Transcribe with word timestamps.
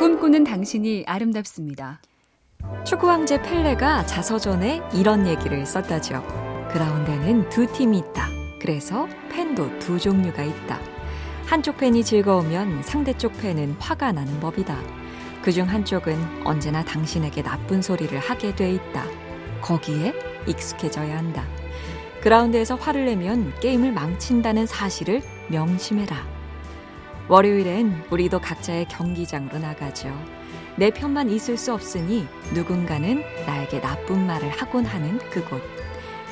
꿈꾸는 0.00 0.44
당신이 0.44 1.04
아름답습니다. 1.06 2.00
축구 2.86 3.10
황제 3.10 3.42
펠레가 3.42 4.06
자서전에 4.06 4.80
이런 4.94 5.26
얘기를 5.26 5.66
썼다죠. 5.66 6.24
그라운드에는 6.72 7.50
두 7.50 7.70
팀이 7.70 7.98
있다. 7.98 8.26
그래서 8.58 9.06
팬도 9.30 9.78
두 9.78 9.98
종류가 9.98 10.42
있다. 10.42 10.80
한쪽 11.44 11.76
팬이 11.76 12.02
즐거우면 12.02 12.82
상대쪽 12.82 13.36
팬은 13.42 13.72
화가 13.78 14.12
나는 14.12 14.40
법이다. 14.40 14.74
그중 15.42 15.68
한쪽은 15.68 16.46
언제나 16.46 16.82
당신에게 16.82 17.42
나쁜 17.42 17.82
소리를 17.82 18.18
하게 18.18 18.56
돼 18.56 18.72
있다. 18.72 19.04
거기에 19.60 20.14
익숙해져야 20.46 21.18
한다. 21.18 21.44
그라운드에서 22.22 22.76
화를 22.76 23.04
내면 23.04 23.52
게임을 23.60 23.92
망친다는 23.92 24.64
사실을 24.64 25.20
명심해라. 25.50 26.39
월요일엔 27.30 28.06
우리도 28.10 28.40
각자의 28.40 28.88
경기장으로 28.88 29.60
나가죠. 29.60 30.08
내 30.74 30.90
편만 30.90 31.30
있을 31.30 31.56
수 31.56 31.72
없으니 31.72 32.26
누군가는 32.52 33.22
나에게 33.46 33.80
나쁜 33.80 34.26
말을 34.26 34.48
하곤 34.48 34.84
하는 34.84 35.18
그곳. 35.30 35.62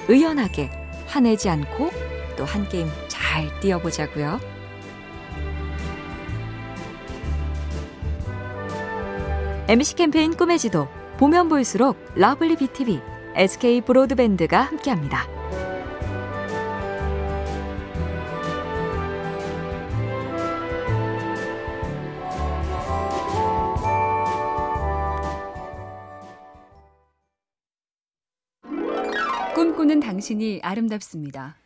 의연하게 0.09 0.71
화내지 1.07 1.49
않고 1.51 1.91
또 2.37 2.45
한 2.45 2.69
게임 2.69 2.89
잘 3.07 3.49
뛰어보자고요. 3.61 4.41
MC 9.69 9.95
캠페인 9.95 10.37
꿈의 10.37 10.59
지도 10.59 10.89
보면 11.19 11.49
볼수록 11.49 11.97
lovely 12.17 12.57
BTV, 12.57 13.01
SK 13.37 13.83
브로드밴드가 13.83 14.63
함께합니다. 14.63 15.38
꿈꾸는 29.89 30.01
당신이 30.01 30.61
아름답습니다. 30.63 31.57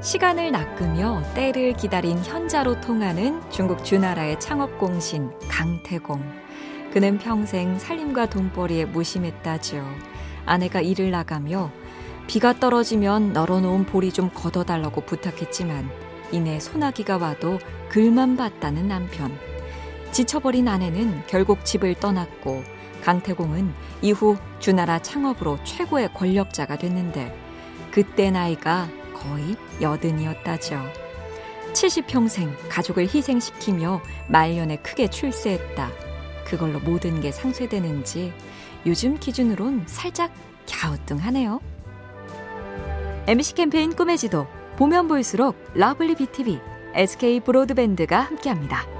시간을 0.00 0.52
낚으며 0.52 1.24
때를 1.34 1.72
기다린 1.72 2.16
현자로 2.18 2.80
통하는 2.80 3.42
중국 3.50 3.84
주나라의 3.84 4.38
창업 4.38 4.78
공신 4.78 5.32
강태공. 5.48 6.22
그는 6.92 7.18
평생 7.18 7.76
살림과 7.76 8.30
돈벌이에 8.30 8.84
무심했다지요. 8.84 9.84
아내가 10.46 10.80
일을 10.80 11.10
나가며 11.10 11.72
비가 12.28 12.52
떨어지면 12.52 13.32
널어놓은 13.32 13.86
볼이 13.86 14.12
좀 14.12 14.30
걷어달라고 14.32 15.00
부탁했지만 15.00 15.90
이내 16.30 16.60
소나기가 16.60 17.16
와도 17.16 17.58
글만 17.88 18.36
봤다는 18.36 18.86
남편. 18.86 19.36
지쳐버린 20.12 20.68
아내는 20.68 21.22
결국 21.26 21.64
집을 21.64 21.96
떠났고 21.96 22.62
강태공은 23.02 23.72
이후 24.00 24.36
주나라 24.60 25.00
창업으로 25.00 25.58
최고의 25.64 26.14
권력자가 26.14 26.78
됐는데 26.78 27.47
그때 27.90 28.30
나이가 28.30 28.88
거의 29.14 29.56
여든이었다죠. 29.80 30.80
70평생 31.72 32.54
가족을 32.68 33.04
희생시키며 33.04 34.02
말년에 34.28 34.76
크게 34.76 35.08
출세했다. 35.08 35.90
그걸로 36.44 36.80
모든 36.80 37.20
게 37.20 37.30
상쇄되는지 37.30 38.32
요즘 38.86 39.18
기준으론 39.18 39.84
살짝 39.86 40.32
갸우뚱하네요. 40.70 41.60
MC 43.26 43.54
캠페인 43.54 43.94
꿈의 43.94 44.16
지도 44.16 44.46
보면 44.76 45.08
볼수록 45.08 45.56
lovely 45.74 46.14
BTV, 46.14 46.58
SK 46.94 47.40
브로드밴드가 47.40 48.20
함께합니다. 48.20 48.97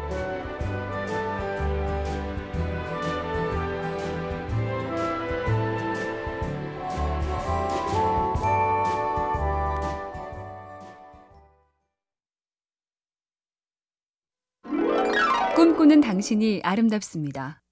꿈꾸는 15.79 16.01
당신이 16.01 16.63
아름답습니다. 16.65 17.63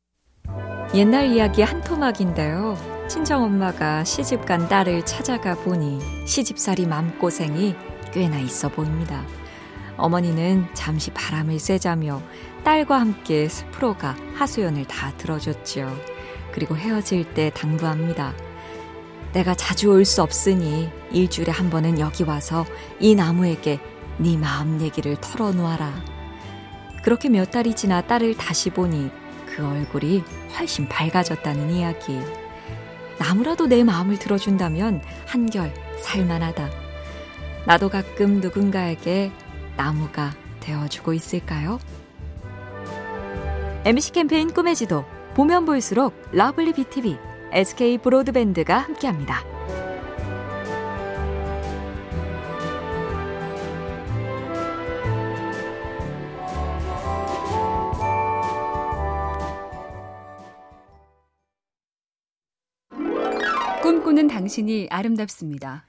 옛날 0.95 1.27
이야기 1.33 1.63
한 1.63 1.83
토막인데요. 1.83 2.77
친정엄마가 3.09 4.05
시집간 4.05 4.69
딸을 4.69 5.05
찾아가 5.05 5.57
보니 5.57 5.99
시집살이 6.25 6.87
맘고생이 6.87 7.75
꽤나 8.13 8.39
있어 8.39 8.69
보입니다. 8.69 9.27
어머니는 9.97 10.69
잠시 10.73 11.11
바람을 11.11 11.59
쐬자며 11.59 12.23
딸과 12.63 13.01
함께 13.01 13.49
숲으로 13.49 13.95
가 13.95 14.15
하소연을 14.37 14.85
다 14.85 15.13
들어줬지요. 15.17 15.93
그리고 16.53 16.77
헤어질 16.77 17.35
때 17.35 17.51
당부합니다. 17.51 18.35
내가 19.33 19.57
자주 19.57 19.89
올 19.91 20.05
수 20.05 20.23
없으니 20.23 20.91
일주일에 21.11 21.51
한 21.51 21.71
번은 21.71 21.99
여기 21.99 22.23
와서 22.23 22.65
이 23.01 23.17
나무에게 23.17 23.81
네 24.19 24.37
마음 24.37 24.81
얘기를 24.81 25.17
털어놓아라. 25.21 26.16
그렇게 27.07 27.29
몇 27.29 27.53
달이 27.53 27.77
지나 27.77 28.01
딸을 28.01 28.37
다시 28.37 28.69
보니 28.69 29.13
그 29.47 29.65
얼굴이 29.65 30.25
훨씬 30.59 30.89
밝아졌다는 30.89 31.71
이야기. 31.71 32.19
나무라도 33.17 33.69
내 33.69 33.85
마음을 33.85 34.19
들어준다면 34.19 35.03
한결 35.25 35.73
살만하다. 36.01 36.69
나도 37.65 37.91
가끔 37.91 38.41
누군가에게 38.41 39.31
나무가 39.77 40.33
되어주고 40.59 41.13
있을까요? 41.13 41.79
MC 43.85 44.11
캠페인 44.11 44.53
꿈의 44.53 44.75
지도 44.75 45.05
보면 45.35 45.65
볼수록 45.65 46.13
lovely 46.33 46.73
BTV, 46.73 47.17
SK 47.53 47.99
브로드밴드가 47.99 48.79
함께합니다. 48.79 49.45
꿈꾸는 64.17 64.29
당신이 64.29 64.89
아름답습니다. 64.91 65.85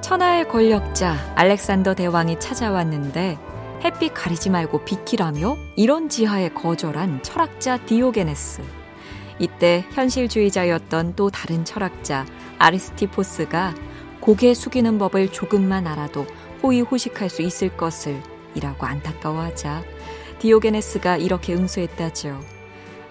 천하의 0.00 0.48
권력자 0.48 1.34
알렉산더 1.36 1.94
대왕이 1.94 2.40
찾아왔는데 2.40 3.38
햇빛 3.84 4.14
가리지 4.14 4.48
말고 4.48 4.86
비키라며 4.86 5.58
이런 5.76 6.08
지하에 6.08 6.48
거절한 6.48 7.22
철학자 7.22 7.76
디오게네스. 7.84 8.62
이때 9.38 9.84
현실주의자였던 9.92 11.14
또 11.14 11.28
다른 11.28 11.66
철학자 11.66 12.24
아리스티포스가 12.58 13.74
고개 14.20 14.54
숙이는 14.54 14.96
법을 14.96 15.30
조금만 15.30 15.86
알아도 15.86 16.24
호의호식할 16.62 17.28
수 17.28 17.42
있을 17.42 17.76
것을 17.76 18.18
이라고 18.54 18.86
안타까워하자 18.86 19.82
디오게네스가 20.38 21.18
이렇게 21.18 21.54
응수했다죠. 21.54 22.40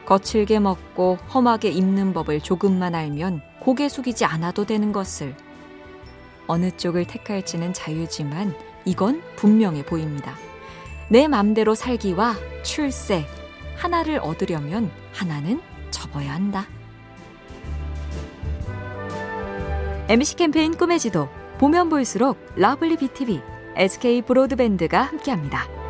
거칠게 0.05 0.59
먹고 0.59 1.19
험하게 1.31 1.69
입는 1.69 2.13
법을 2.13 2.41
조금만 2.41 2.95
알면 2.95 3.50
고개 3.61 3.87
숙이지 3.87 4.25
않아도 4.25 4.65
되는 4.65 4.91
것을 4.91 5.35
어느 6.47 6.71
쪽을 6.71 7.05
택할지는 7.05 7.73
자유지만 7.73 8.55
이건 8.85 9.21
분명해 9.35 9.85
보입니다. 9.85 10.35
내 11.09 11.27
맘대로 11.27 11.75
살기와 11.75 12.35
출세 12.63 13.25
하나를 13.77 14.19
얻으려면 14.19 14.91
하나는 15.13 15.61
접어야 15.91 16.33
한다. 16.33 16.65
MC 20.09 20.35
캠페인 20.35 20.75
꿈의 20.75 20.99
지도 20.99 21.29
보면 21.59 21.89
볼수록 21.89 22.37
lovely 22.55 22.97
BTV, 22.97 23.41
SK 23.75 24.23
브로드밴드가 24.23 25.03
함께합니다. 25.03 25.80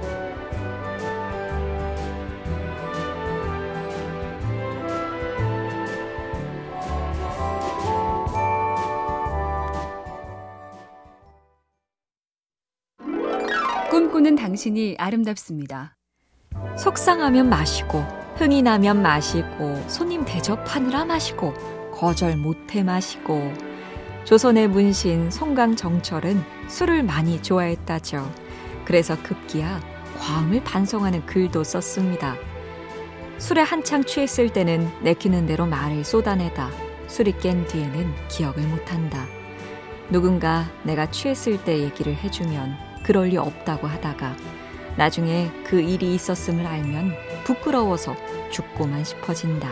꿈꾸는 14.11 14.35
당신이 14.35 14.95
아름답습니다. 14.99 15.95
속상하면 16.77 17.47
마시고 17.47 18.01
흥이 18.35 18.61
나면 18.61 19.01
마시고 19.01 19.81
손님 19.87 20.25
대접하느라 20.25 21.05
마시고 21.05 21.53
거절 21.93 22.35
못해 22.35 22.83
마시고 22.83 23.53
조선의 24.25 24.67
문신 24.67 25.31
송강정철은 25.31 26.43
술을 26.67 27.03
많이 27.03 27.41
좋아했다죠. 27.41 28.29
그래서 28.83 29.15
급기야 29.23 29.79
과음을 30.19 30.61
반성하는 30.65 31.25
글도 31.25 31.63
썼습니다. 31.63 32.35
술에 33.37 33.61
한창 33.61 34.03
취했을 34.03 34.51
때는 34.51 34.89
내키는 35.03 35.45
대로 35.45 35.65
말을 35.65 36.03
쏟아내다 36.03 36.69
술이 37.07 37.37
깬 37.39 37.65
뒤에는 37.65 38.13
기억을 38.27 38.61
못한다. 38.67 39.25
누군가 40.09 40.69
내가 40.83 41.09
취했을 41.09 41.63
때 41.63 41.79
얘기를 41.79 42.13
해주면 42.13 42.90
그럴 43.03 43.27
리 43.27 43.37
없다고 43.37 43.87
하다가 43.87 44.35
나중에 44.97 45.49
그 45.63 45.81
일이 45.81 46.13
있었음을 46.15 46.65
알면 46.65 47.15
부끄러워서 47.43 48.15
죽고만 48.51 49.03
싶어진다. 49.03 49.69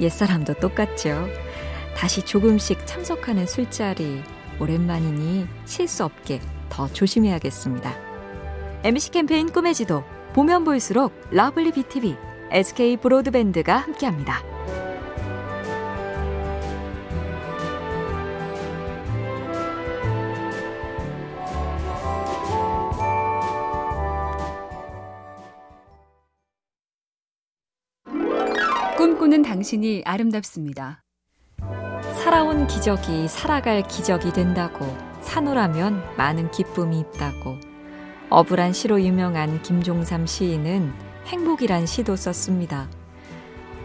옛사람도 0.00 0.54
똑같죠. 0.54 1.28
다시 1.96 2.22
조금씩 2.22 2.86
참석하는 2.86 3.46
술자리 3.46 4.22
오랜만이니 4.58 5.46
실수 5.64 6.04
없게 6.04 6.40
더 6.68 6.88
조심해야겠습니다. 6.92 7.94
MC 8.84 9.10
캠페인 9.10 9.50
꿈의 9.50 9.74
지도 9.74 10.04
보면 10.32 10.64
볼수록 10.64 11.12
lovely 11.30 11.72
BTV, 11.72 12.16
SK 12.50 12.96
브로드밴드가 12.96 13.76
함께합니다. 13.76 14.51
꿈꾸는 29.32 29.42
당신이 29.42 30.02
아름답습니다. 30.04 31.02
살아온 32.22 32.66
기적이 32.66 33.28
살아갈 33.28 33.82
기적이 33.82 34.30
된다고 34.30 34.86
산호라면 35.22 36.16
많은 36.18 36.50
기쁨이 36.50 37.00
있다고 37.00 37.56
어불한 38.28 38.74
시로 38.74 39.00
유명한 39.00 39.62
김종삼 39.62 40.26
시인은 40.26 40.92
행복이란 41.26 41.86
시도 41.86 42.14
썼습니다. 42.14 42.90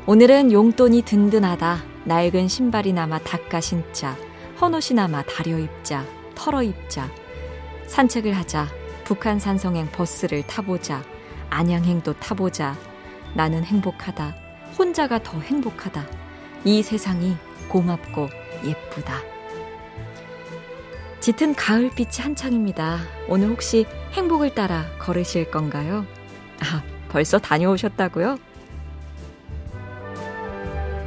오늘은 0.05 0.51
용돈이 0.51 1.03
든든하다. 1.03 1.77
낡은 2.03 2.49
신발이 2.49 2.91
남아 2.91 3.19
닦아 3.19 3.61
신자. 3.61 4.17
헌옷이 4.59 4.95
남아 4.95 5.23
다려 5.23 5.57
입자. 5.57 6.03
털어 6.35 6.61
입자. 6.61 7.09
산책을 7.87 8.33
하자. 8.33 8.67
북한 9.05 9.39
산성행 9.39 9.91
버스를 9.91 10.45
타보자. 10.45 11.01
안양행도 11.49 12.13
타보자. 12.19 12.75
나는 13.33 13.63
행복하다. 13.63 14.46
혼자가 14.77 15.23
더 15.23 15.39
행복하다. 15.39 16.05
이 16.63 16.83
세상이 16.83 17.35
고맙고 17.69 18.29
예쁘다. 18.63 19.21
짙은 21.19 21.55
가을빛이 21.55 22.21
한창입니다. 22.21 22.99
오늘 23.27 23.49
혹시 23.49 23.85
행복을 24.13 24.53
따라 24.53 24.85
걸으실 24.99 25.51
건가요? 25.51 26.05
아, 26.61 26.83
벌써 27.09 27.39
다녀오셨다고요? 27.39 28.37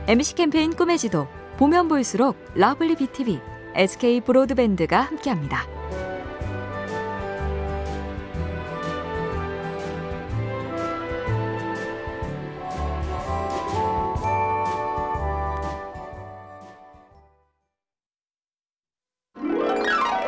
MC 0.06 0.34
캠페인 0.34 0.75
꿈의 0.75 0.99
지도 0.99 1.28
보면 1.56 1.88
볼수록 1.88 2.37
lovely 2.55 2.96
BTV, 2.96 3.40
SK 3.75 4.20
브로드밴드가 4.22 5.00
함께합니다. 5.00 5.80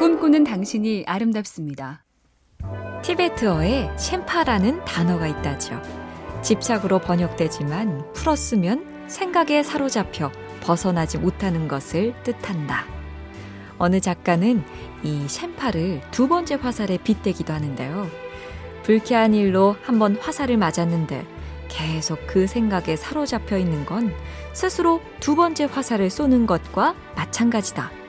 꿈꾸는 0.03 0.43
당신이 0.43 1.05
아름답습니다. 1.07 2.03
티베트어에 3.05 3.97
셴파라는 3.97 4.85
단어가 4.85 5.29
있다죠. 5.29 5.81
집착으로 6.43 6.99
번역되지만 6.99 8.13
풀었으면 8.13 9.05
생각에 9.07 9.63
사로잡혀 9.63 10.33
벗어나지 10.61 11.19
못하는 11.19 11.69
것을 11.69 12.21
뜻한다. 12.25 12.85
어느 13.79 14.01
작가는 14.01 14.65
이 15.05 15.29
셴파를 15.29 16.01
두 16.11 16.27
번째 16.27 16.57
화살에 16.57 16.97
빗대기도 16.99 17.53
하는데요. 17.53 18.09
불쾌한 18.83 19.35
일로 19.35 19.77
한 19.85 20.01
번 20.01 20.17
화살을 20.17 20.57
맞았는데 20.57 21.25
계속 21.69 22.19
그 22.27 22.49
생각에 22.49 22.97
사로잡혀 22.97 23.57
있는 23.57 23.87
건 23.87 24.13
스스로 24.53 25.01
두 25.21 25.37
번째 25.37 25.67
화살을 25.67 26.11
쏘는 26.11 26.47
것과 26.47 26.97
마찬가지다. 27.15 28.02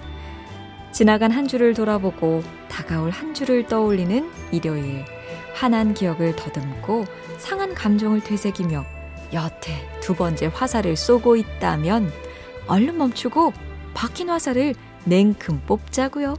지나간 0.94 1.32
한 1.32 1.48
주를 1.48 1.74
돌아보고 1.74 2.44
다가올 2.70 3.10
한 3.10 3.34
주를 3.34 3.66
떠올리는 3.66 4.30
일요일. 4.52 5.04
환한 5.56 5.96
기억을 5.96 6.36
더듬고 6.36 7.06
상한 7.40 7.74
감정을 7.74 8.22
되새기며 8.24 8.86
여태 9.34 9.72
두 10.02 10.14
번째 10.14 10.52
화살을 10.54 10.96
쏘고 10.96 11.36
있다면 11.36 12.12
얼른 12.68 12.98
멈추고 12.98 13.54
박힌 13.96 14.30
화살을 14.30 14.76
냉큼 15.06 15.62
뽑자고요. 15.66 16.38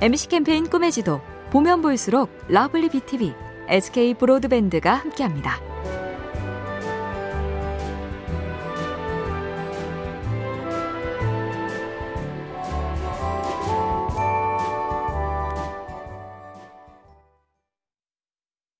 MC 0.00 0.28
캠페인 0.28 0.68
꿈의 0.70 0.92
지도 0.92 1.20
보면 1.50 1.82
볼수록 1.82 2.30
lovely 2.48 2.88
BTV, 2.88 3.34
SK 3.68 4.14
브로드밴드가 4.14 4.94
함께합니다. 4.94 5.71